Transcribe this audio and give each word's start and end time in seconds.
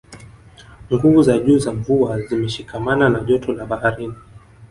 nguvu 0.93 1.23
za 1.23 1.37
juu 1.37 1.57
za 1.59 1.71
mvua 1.73 2.21
zimeshikamana 2.21 3.09
na 3.09 3.19
joto 3.19 3.53
la 3.53 3.65
baharini 3.65 4.15